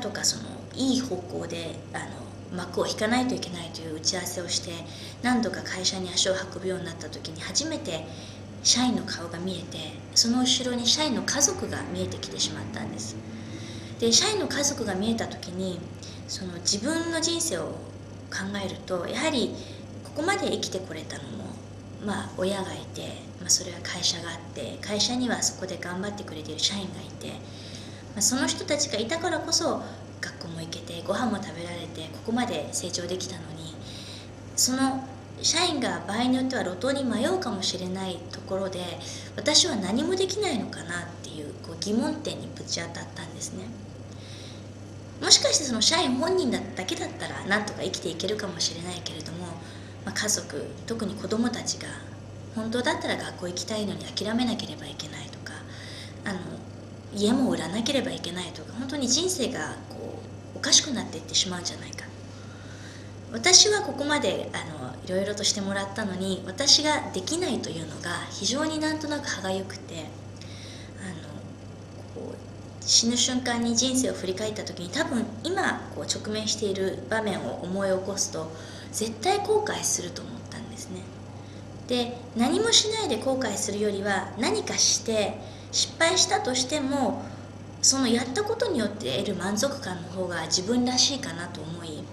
[0.00, 4.72] とかそのいい方向であの幕を引かないといけないという打ち合わせをして
[5.22, 8.04] 何度か会社に足を運ぶようになった時に初めて
[8.62, 9.78] 社員の顔が見えて
[10.14, 13.16] その後ろに社員の家族が見えてきてしまったんです。
[13.98, 15.78] で社員の家族が見えた時に
[16.26, 17.62] その自分の人生を
[18.30, 19.54] 考えるとやはり
[20.04, 21.44] ここまで生きてこれたのも
[22.04, 23.02] まあ親がいて、
[23.40, 27.34] まあ、それは会社があって会社にはそこで頑張ってくれている社員がいて、
[28.18, 29.82] あ、その人たちがいたからこそ
[30.20, 33.74] 学校も行けてご飯も食べられてここまで成長できたのに
[34.56, 35.02] その
[35.42, 38.80] 社員が場合によっては路頭に迷うかもしれないところで
[39.36, 43.64] 私は何もできないのかなっていうこう疑問点にぶち当たったんですね。
[45.22, 49.46] もしかしてその社員本人だけだったらなんとか生きていけるかもしれないけれども、
[50.04, 51.88] まあ、家族特に子供たちが
[52.54, 55.52] 本当だったら学校行きたいのに諦めなければいけないとか
[56.24, 56.38] あの
[57.14, 60.20] 家も売らなければいけないとか本当に人生がこ
[60.54, 62.04] うおかしくなっていってしまうんじゃないか。
[63.32, 70.06] 私はここまであのいろいろとしてもらったのに私ができないというのが非常になんとなく歯がゆくて
[71.00, 71.08] あ
[72.18, 72.36] のこう
[72.80, 78.50] 死ぬ瞬間に人生を振り返った時に多分今こう直面している場面を思い起こすと
[78.90, 81.00] 絶対後悔すると思ったんですね。
[81.90, 85.34] で何もしないで後悔するよりは何かして
[85.72, 87.24] 失敗したとしても
[87.82, 92.04] そのやったことによって得る満足感の方が自分らしいかなと思い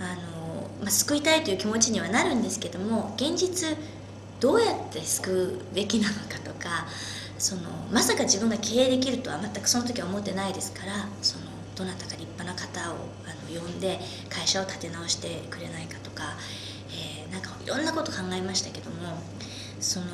[0.00, 0.38] あの
[0.80, 3.76] まあ、救いたいという気持ちにはなるんですけども現実
[4.38, 6.86] どうやって救うべきなのかとか
[7.36, 12.94] そのまさか自分が経営できるとは全くその時は思ってないですからそのどなたか立派な方を
[13.26, 13.98] あの呼んで
[14.30, 16.36] 会社を立て直してくれないかとか、
[17.68, 18.96] ろんなこと考えましたけども
[19.80, 20.06] その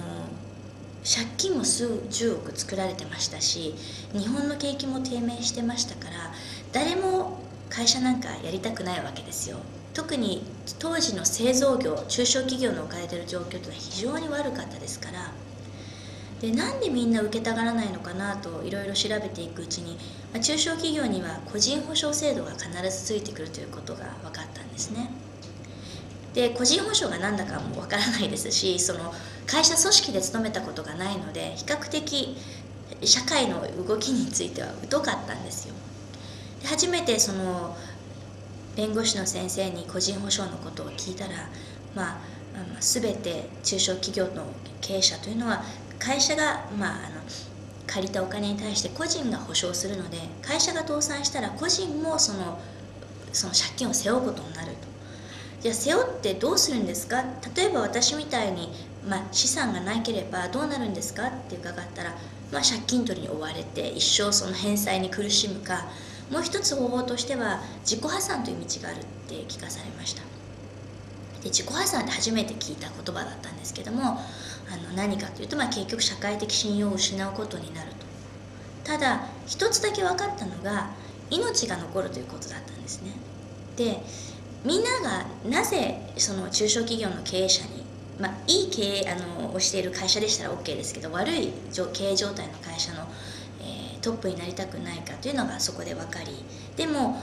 [1.04, 3.74] 借金も数十億作られてましたし
[4.12, 6.32] 日本の景気も低迷してましたから
[6.72, 7.38] 誰も
[7.68, 9.58] 会社なんかやりたくないわけですよ。
[9.94, 10.44] 特に
[10.80, 15.32] 当時の製造業中小企業の置かれてる状況というのは非常に悪かったですから
[16.40, 19.94] でなんでみんな受けたがらないのかなといろいろ調べていくうちに、
[20.32, 25.08] まあ、中小企業には個人保証制度が必ずついてくるということが分かったんですね。
[26.34, 29.14] で個人保証が何だかも分からないですし その
[29.46, 32.36] 会社組織で勤めたことがないので比較的
[33.02, 35.74] 社会の動きについては疎かったんですよ。
[36.60, 37.76] で初めてその
[38.76, 41.48] 弁護士の先生に個人保証のことを聞いたら、
[41.94, 42.16] まあ、
[42.80, 44.46] 全て中小企業の
[44.80, 45.62] 経営者というのは
[45.98, 47.20] 会社が、まあ、あの
[47.86, 52.58] 借りたお金に対して個人が保証するので会社が倒産したら個人もその
[53.32, 54.93] その借金を背負うことになると。
[55.64, 57.24] じゃあ背負ってどうするんですか？
[57.56, 58.68] 例えば私みたいに、
[59.08, 61.28] まあ、資産がなければどうなるんですか？
[61.28, 62.10] って伺ったら、
[62.52, 65.86] まあ、借金取りに追われて一生その返済に苦しむか。
[66.30, 70.20] もう一つ方法としては自己破産という道があるって聞かされました。
[71.42, 74.16] で自己破産って初めて聞いた言葉だったんですけどもあ
[74.86, 78.92] の何かというと、まあ、結局社会的信用を失うことになると。
[78.92, 80.90] ただ一つだけ分かったのが
[81.30, 83.12] 命が残るということだったんですね。
[83.76, 84.02] で
[84.64, 87.84] みんながなぜその中小企業の経営者に、
[88.18, 91.52] まあ、いい経営あのをしている会社でしたら OK ですけど悪い
[91.92, 93.06] 経営状態の会社の
[93.60, 96.44] えトップになりたくないかというのがそこで分かり
[96.76, 97.20] でも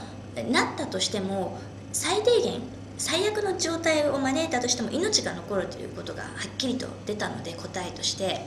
[0.50, 1.58] なったとしても
[1.92, 2.60] 最低限
[2.96, 8.46] 最悪の状態を招いたとしても命が残るということがはっきりと出たので答えとして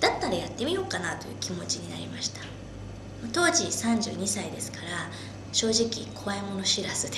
[0.00, 2.40] だったらやってみようかなという気持ちになりました。
[3.32, 5.10] 当時32歳ですから
[5.54, 7.16] 正直怖いもの知らずで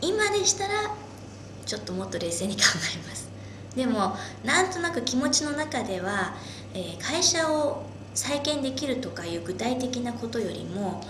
[0.00, 0.90] 今でしたら
[1.66, 3.30] ちょっともっと冷静に考えます
[3.76, 6.34] でもなんとなく気持ちの中では、
[6.74, 7.84] えー、会社を
[8.14, 11.04] 再建できるとかいう具体的なことよりも、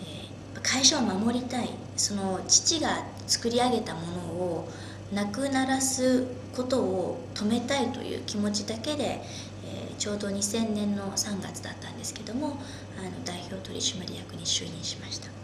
[0.00, 4.68] えー、会社を守りたいその父が作り上げたものを
[5.12, 12.58] なくならすことを止めたいという気持ちだけで、えー、ちょうど2000年の3月だったんですけども
[12.98, 15.39] あの代表取締役に就任しました。